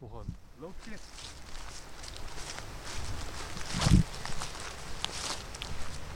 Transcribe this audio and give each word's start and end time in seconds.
Nog 0.00 0.10
een 0.12 0.34
loopje. 0.60 0.90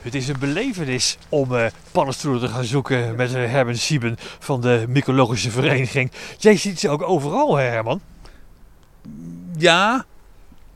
Het 0.01 0.15
is 0.15 0.27
een 0.27 0.39
belevenis 0.39 1.17
om 1.29 1.55
eh 1.55 1.65
paddenstoelen 1.91 2.41
te 2.41 2.47
gaan 2.47 2.63
zoeken 2.63 3.15
met 3.15 3.33
eh, 3.33 3.51
Herman 3.51 3.75
Sieben 3.75 4.15
van 4.39 4.61
de 4.61 4.85
Mycologische 4.87 5.51
Vereniging. 5.51 6.11
Jij 6.37 6.57
ziet 6.57 6.79
ze 6.79 6.89
ook 6.89 7.01
overal, 7.01 7.55
hè, 7.55 7.63
Herman? 7.63 8.01
Ja. 9.57 10.05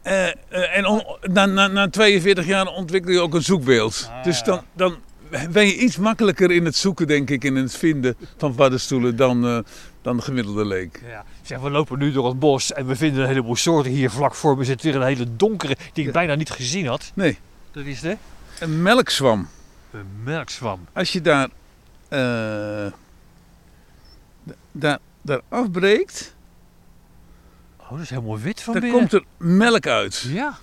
eh, 0.01 0.77
en 0.77 1.03
na, 1.21 1.45
na, 1.45 1.67
na 1.67 1.89
42 1.89 2.45
jaar 2.45 2.67
ontwikkel 2.67 3.11
je 3.11 3.19
ook 3.19 3.33
een 3.33 3.43
zoekbeeld. 3.43 4.09
Ah, 4.11 4.23
dus 4.23 4.43
dan, 4.43 4.61
dan 4.73 4.97
ben 5.51 5.65
je 5.65 5.77
iets 5.77 5.97
makkelijker 5.97 6.51
in 6.51 6.65
het 6.65 6.75
zoeken, 6.75 7.07
denk 7.07 7.29
ik, 7.29 7.43
in 7.43 7.55
het 7.55 7.75
vinden 7.77 8.15
van 8.37 8.55
paddenstoelen 8.55 9.15
dan, 9.15 9.45
eh, 9.45 9.59
dan 10.01 10.17
de 10.17 10.23
gemiddelde 10.23 10.65
leek. 10.65 11.01
Ja. 11.07 11.25
Zeg, 11.41 11.59
we 11.59 11.69
lopen 11.69 11.99
nu 11.99 12.11
door 12.11 12.27
het 12.27 12.39
bos 12.39 12.73
en 12.73 12.85
we 12.87 12.95
vinden 12.95 13.21
een 13.21 13.27
heleboel 13.27 13.55
soorten. 13.55 13.91
Hier 13.91 14.09
vlak 14.09 14.35
voor 14.35 14.57
me 14.57 14.63
zit 14.63 14.81
weer 14.81 14.95
een 14.95 15.01
hele 15.01 15.35
donkere 15.35 15.75
die 15.75 16.03
ik 16.03 16.05
Ja. 16.05 16.11
bijna 16.11 16.35
niet 16.35 16.49
gezien 16.49 16.87
had. 16.87 17.11
Nee, 17.13 17.37
Dat 17.71 17.85
is 17.85 17.99
de 17.99 18.17
een 18.59 18.81
melkzwam. 18.81 19.47
een 19.91 20.05
melkzwam. 20.23 20.79
Als 20.93 21.11
je 21.11 21.21
daar, 21.21 21.49
eh, 22.07 22.91
da- 24.43 24.55
daar, 24.71 24.99
daar 25.21 25.41
afbreekt, 25.49 26.37
Oh, 27.79 27.89
dat 27.95 27.99
is 27.99 28.09
helemaal 28.09 28.39
wit 28.39 28.61
van 28.61 28.73
dan 28.73 28.81
binnen. 28.81 28.99
komt 28.99 29.13
er 29.13 29.23
melk 29.37 29.87
uit. 29.87 30.19
Ja. 30.27 30.57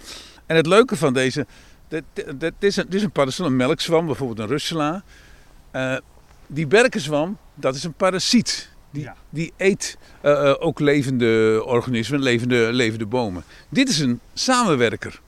En 0.46 0.56
het 0.56 0.66
leuke 0.66 0.96
van 0.96 1.12
deze, 1.12 1.46
dit 1.88 2.52
is, 2.58 2.76
een, 2.76 2.84
dit 2.84 2.94
is 2.94 3.02
een 3.02 3.10
paddenstoel, 3.10 3.46
een 3.46 3.56
melkzwam, 3.56 4.06
bijvoorbeeld 4.06 4.38
een 4.38 4.46
russela. 4.46 5.04
Eh, 5.70 5.96
die 6.46 6.66
berkenzwam, 6.66 7.38
dat 7.54 7.74
is 7.74 7.84
een 7.84 7.92
parasiet. 7.92 8.70
Die, 8.90 9.02
Ja. 9.02 9.16
die 9.30 9.52
eet 9.56 9.96
eh, 10.20 10.48
eh, 10.50 10.54
ook 10.58 10.80
levende 10.80 11.62
organismen, 11.64 12.20
levende, 12.20 12.72
levende 12.72 13.06
bomen. 13.06 13.44
Dit 13.68 13.88
is 13.88 13.98
een 13.98 14.20
samenwerker. 14.34 15.20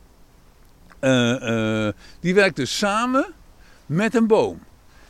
Die 2.21 2.35
werkt 2.35 2.57
dus 2.57 2.79
samen 2.79 3.33
met 3.87 4.15
een 4.15 4.27
boom. 4.27 4.63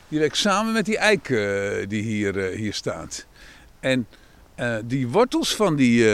Die 0.08 0.18
werkt 0.18 0.36
samen 0.36 0.72
met 0.72 0.84
die 0.84 0.98
eik 0.98 1.26
die 1.88 2.02
hier, 2.02 2.36
hier 2.36 2.74
staat. 2.74 3.26
En 3.80 4.06
die 4.84 5.08
wortels 5.08 5.54
van 5.54 5.76
die, 5.76 6.06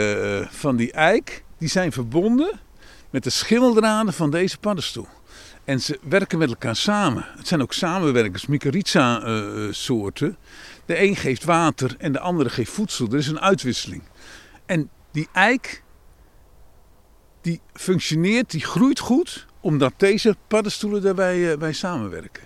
van 0.49 0.75
die 0.75 0.91
eik, 0.91 1.43
die 1.57 1.69
zijn 1.69 1.91
verbonden 1.91 2.59
met 3.09 3.23
de 3.23 3.29
schimmeldraden 3.29 4.13
van 4.13 4.31
deze 4.31 4.57
paddenstoel. 4.57 5.07
En 5.63 5.81
ze 5.81 5.99
werken 6.01 6.37
met 6.37 6.49
elkaar 6.49 6.75
samen. 6.75 7.25
Het 7.37 7.47
zijn 7.47 7.61
ook 7.61 7.73
samenwerkers, 7.73 8.45
mycorrhiza-soorten. 8.45 10.37
de 10.85 11.01
een 11.01 11.15
geeft 11.15 11.43
water 11.43 11.95
en 11.97 12.11
de 12.11 12.19
andere 12.19 12.49
geeft 12.49 12.71
voedsel. 12.71 13.07
Er 13.07 13.17
is 13.17 13.27
een 13.27 13.39
uitwisseling. 13.39 14.03
En 14.65 14.89
die 15.11 15.27
eik, 15.31 15.83
die 17.41 17.61
functioneert, 17.73 18.51
die 18.51 18.65
groeit 18.65 18.99
goed, 18.99 19.45
omdat 19.59 19.93
deze 19.97 20.35
paddenstoelen 20.47 21.01
daarbij 21.01 21.51
eh, 21.51 21.57
bij 21.57 21.73
samenwerken. 21.73 22.43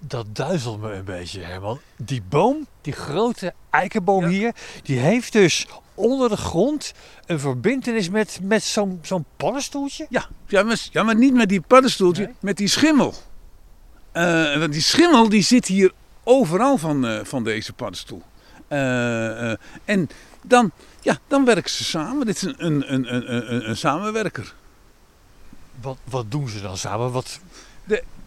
Dat 0.00 0.26
duizelt 0.32 0.80
me 0.80 0.92
een 0.92 1.04
beetje, 1.04 1.40
Herman. 1.40 1.80
Die 1.96 2.22
boom, 2.28 2.66
die 2.80 2.92
grote 2.92 3.54
eikenboom 3.70 4.22
Ja. 4.22 4.28
hier, 4.28 4.54
die 4.82 4.98
heeft 4.98 5.32
dus 5.32 5.66
onder 5.98 6.28
de 6.28 6.36
grond 6.36 6.92
een 7.26 7.40
verbindenis 7.40 8.08
met, 8.08 8.38
met 8.42 8.62
zo'n 8.62 8.98
zo'n 9.02 9.24
paddenstoeltje. 9.36 10.06
Ja, 10.08 10.26
ja, 10.46 10.62
maar, 10.62 10.88
ja, 10.90 11.02
maar 11.02 11.16
niet 11.16 11.34
met 11.34 11.48
die 11.48 11.60
paddenstoeltje, 11.60 12.24
Nee? 12.24 12.34
met 12.40 12.56
die 12.56 12.68
schimmel. 12.68 13.14
Eh, 14.12 14.58
want 14.58 14.72
die 14.72 14.82
schimmel 14.82 15.28
die 15.28 15.42
zit 15.42 15.66
hier 15.66 15.92
overal 16.24 16.78
van, 16.78 17.06
eh, 17.06 17.20
van 17.22 17.44
deze 17.44 17.72
paddenstoel. 17.72 18.22
Eh, 18.68 19.50
en 19.84 20.08
dan, 20.42 20.70
ja, 21.00 21.18
dan 21.26 21.44
werken 21.44 21.70
ze 21.70 21.84
samen. 21.84 22.26
Dit 22.26 22.36
is 22.36 22.42
een, 22.42 22.54
een, 22.64 22.92
een, 22.94 23.34
een, 23.34 23.68
een, 23.68 23.76
samenwerker. 23.76 24.54
Wat, 25.80 25.98
wat 26.04 26.30
doen 26.30 26.48
ze 26.48 26.60
dan 26.60 26.76
samen? 26.76 27.12
Wat, 27.12 27.40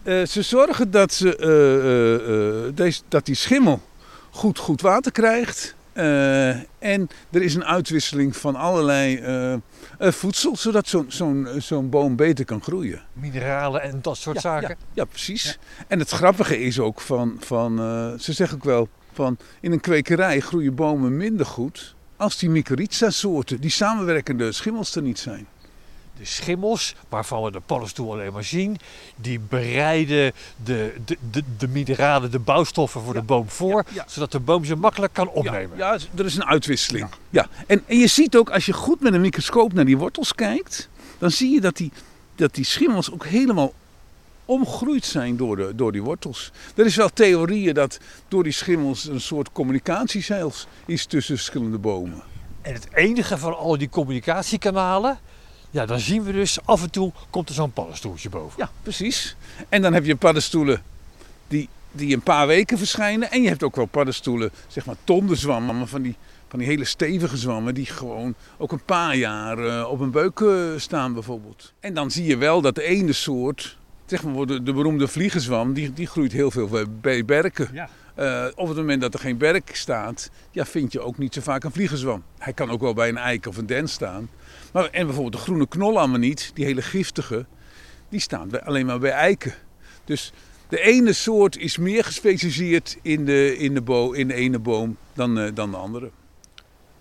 Eh, 0.04 0.26
ze 0.26 0.42
zorgen 0.42 0.92
dat, 0.92 1.14
ze, 1.14 2.72
deze, 2.76 3.02
dat 3.08 3.26
die 3.26 3.36
schimmel 3.36 3.82
goed, 4.30 4.60
goed 4.60 4.82
water 4.82 5.12
krijgt. 5.12 5.76
Eh, 5.94 6.50
en 6.80 7.10
er 7.32 7.42
is 7.42 7.56
een 7.56 7.66
uitwisseling 7.66 8.38
van 8.38 8.56
allerlei 8.56 9.18
eh, 9.18 9.54
eh, 9.54 9.60
voedsel, 9.98 10.56
zodat 10.56 10.88
zo'n 10.88 11.06
zo'n 11.08 11.48
zo'n 11.58 11.90
boom 11.90 12.16
beter 12.16 12.46
kan 12.46 12.62
groeien. 12.62 13.02
mineralen 13.14 13.82
en 13.82 14.00
dat 14.02 14.18
soort 14.18 14.42
zaken? 14.42 14.70
Ja, 14.70 14.76
ja 14.94 15.06
precies. 15.06 15.60
En 15.88 16.00
het 16.00 16.10
grappige 16.10 16.60
is 16.60 16.80
ook 16.80 17.02
van, 17.02 17.38
van 17.40 17.78
ze 18.20 18.34
zeggen 18.34 18.58
ook 18.58 18.64
wel, 18.64 18.90
van 19.14 19.38
in 19.62 19.72
een 19.72 19.80
kwekerij 19.80 20.40
groeien 20.40 20.76
bomen 20.76 21.18
minder 21.18 21.46
goed 21.46 21.96
als 22.16 22.38
die 22.38 22.50
mycorrhiza-soorten, 22.50 23.62
die 23.62 23.70
samenwerkende 23.70 24.52
schimmels 24.52 24.96
er 24.96 25.02
niet 25.02 25.20
zijn. 25.20 25.48
De 26.22 26.28
schimmels, 26.28 26.96
waarvan 27.10 27.44
we 27.44 27.52
de 27.52 27.60
paddenstoel 27.60 28.12
alleen 28.12 28.34
maar 28.34 28.44
zien, 28.44 28.78
die 29.16 29.40
bereiden 29.40 30.34
de, 30.64 30.96
de, 31.06 31.18
de, 31.32 31.44
de 31.58 31.68
mineralen, 31.68 32.32
de 32.32 32.40
bouwstoffen 32.40 33.02
voor 33.02 33.14
Ja, 33.14 33.20
de 33.20 33.26
boom 33.26 33.50
voor, 33.50 33.86
ja. 33.94 34.06
zodat 34.08 34.32
de 34.32 34.40
boom 34.40 34.66
ze 34.66 34.76
makkelijk 34.76 35.14
kan 35.14 35.30
opnemen. 35.30 35.78
Ja, 35.78 35.94
ja, 35.94 36.00
er 36.16 36.26
is 36.26 36.36
een 36.36 36.46
uitwisseling. 36.46 37.08
Ja. 37.30 37.48
En, 37.68 37.84
en 37.86 37.98
je 37.98 38.08
ziet 38.08 38.36
ook, 38.36 38.50
als 38.50 38.66
je 38.66 38.74
goed 38.74 39.02
met 39.02 39.14
een 39.14 39.22
microscoop 39.22 39.74
naar 39.74 39.86
die 39.86 39.98
wortels 39.98 40.36
kijkt, 40.36 40.90
dan 41.18 41.32
zie 41.32 41.54
je 41.54 41.62
dat 41.62 41.78
die, 41.78 41.92
dat 42.36 42.56
die 42.56 42.66
schimmels 42.66 43.12
ook 43.12 43.26
helemaal 43.26 43.74
omgroeid 44.46 45.06
zijn 45.06 45.38
door, 45.38 45.56
de, 45.56 45.76
door 45.76 45.92
die 45.92 46.04
wortels. 46.04 46.52
Er 46.76 46.86
is 46.86 46.96
wel 46.96 47.10
theorieën 47.10 47.74
dat 47.74 48.00
door 48.28 48.44
die 48.44 48.52
schimmels 48.52 49.06
een 49.06 49.22
soort 49.22 49.52
communicatie 49.52 50.24
zelfs 50.24 50.68
is 50.86 51.06
tussen 51.06 51.36
verschillende 51.36 51.78
bomen. 51.78 52.24
En 52.62 52.74
het 52.74 52.88
enige 52.94 53.38
van 53.38 53.58
al 53.58 53.78
die 53.78 53.90
communicatiekanalen, 53.90 55.20
ja, 55.72 55.86
dan 55.86 56.00
zien 56.00 56.24
we 56.24 56.32
dus 56.32 56.66
af 56.66 56.82
en 56.84 56.90
toe 56.90 57.12
komt 57.30 57.50
er 57.50 57.56
zo'n 57.56 57.72
paddenstoeltje 57.72 58.30
boven. 58.30 58.54
Ja, 58.58 58.72
precies. 58.84 59.36
En 59.70 59.82
dan 59.82 59.94
heb 59.94 60.06
je 60.06 60.16
paddenstoelen 60.16 60.82
die, 61.48 61.70
die 61.92 62.14
een 62.14 62.22
paar 62.22 62.48
weken 62.48 62.78
verschijnen. 62.78 63.32
En 63.32 63.42
je 63.42 63.48
hebt 63.48 63.64
ook 63.64 63.76
wel 63.76 63.86
paddenstoelen, 63.86 64.52
zeg 64.68 64.86
maar 64.86 64.96
tondenzwammen, 65.04 65.88
van 65.88 66.02
die, 66.02 66.16
van 66.48 66.60
die 66.60 66.68
hele 66.68 66.86
stevige 66.86 67.38
zwammen, 67.38 67.74
die 67.74 67.86
gewoon 67.86 68.34
ook 68.58 68.72
een 68.72 68.84
paar 68.86 69.16
jaar 69.16 69.58
eh, 69.68 69.90
op 69.90 70.00
een 70.00 70.12
beuk 70.12 70.40
eh, 70.40 70.50
staan 70.78 71.14
bijvoorbeeld. 71.14 71.74
En 71.80 71.94
dan 71.94 72.12
zie 72.12 72.26
je 72.26 72.38
wel 72.38 72.62
dat 72.62 72.76
de 72.76 72.84
ene 72.84 73.14
soort, 73.14 73.78
zeg 74.06 74.24
maar 74.24 74.46
de, 74.46 74.64
de 74.64 74.74
beroemde 74.74 75.08
vliegenzwam, 75.08 75.74
die, 75.74 75.94
die 75.94 76.08
groeit 76.08 76.32
heel 76.32 76.52
veel 76.52 76.68
bij- 76.68 76.86
bij 77.02 77.26
berken. 77.26 77.70
Ja. 77.74 77.90
Eh, 78.16 78.46
op 78.56 78.68
het 78.68 78.78
moment 78.78 79.02
dat 79.02 79.14
er 79.14 79.20
geen 79.20 79.38
berk 79.38 79.76
staat, 79.76 80.30
ja, 80.52 80.66
vind 80.66 80.92
je 80.92 81.00
ook 81.00 81.18
niet 81.18 81.34
zo 81.34 81.42
vaak 81.42 81.64
een 81.64 81.72
vliegenzwam. 81.72 82.24
Hij 82.38 82.54
kan 82.54 82.70
ook 82.70 82.82
wel 82.82 82.94
bij 82.94 83.10
een 83.10 83.18
eik 83.18 83.46
of 83.46 83.58
een 83.58 83.66
den 83.66 83.90
staan. 83.90 84.30
Maar, 84.74 84.86
en 84.90 85.06
bijvoorbeeld 85.06 85.36
de 85.36 85.42
groene 85.42 85.68
knolamaniet, 85.68 86.52
die 86.54 86.66
hele 86.66 86.82
giftige, 86.82 87.46
die 88.10 88.20
staan 88.20 88.64
alleen 88.66 88.86
maar 88.86 89.00
bij 89.00 89.12
eiken. 89.12 89.54
Dus 90.06 90.34
de 90.70 90.82
ene 90.82 91.14
soort 91.14 91.58
is 91.58 91.78
meer 91.78 92.04
gespecialiseerd 92.04 92.98
in 93.02 93.26
de, 93.26 93.58
in 93.58 93.74
de, 93.74 93.82
bo, 93.82 94.12
in 94.12 94.30
ene 94.30 94.60
boom 94.60 94.98
dan, 95.14 95.40
eh, 95.40 95.52
dan 95.54 95.72
de 95.72 95.78
andere. 95.78 96.12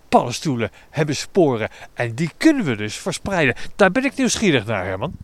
Paddenstoelen 0.08 0.70
hebben 0.90 1.16
sporen 1.16 1.68
en 1.94 2.14
die 2.14 2.30
kunnen 2.36 2.64
we 2.64 2.76
dus 2.76 2.96
verspreiden. 2.96 3.54
Daar 3.76 3.90
ben 3.90 4.04
ik 4.04 4.16
nieuwsgierig 4.16 4.66
naar, 4.66 4.84
Herman. 4.84 5.16